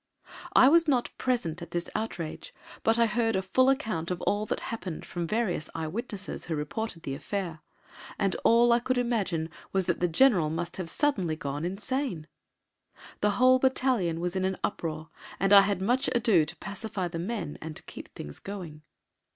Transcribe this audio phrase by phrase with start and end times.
[0.53, 4.47] I was not present at this outrage, but I heard a full account of all
[4.47, 7.59] that happened from various eye witnesses who reported the affair,
[8.17, 12.25] and all I could imagine was that the General must have suddenly gone insane.
[13.19, 15.09] The whole battalion was in an uproar,
[15.39, 18.81] and I had much ado to pacify the men and keep things going.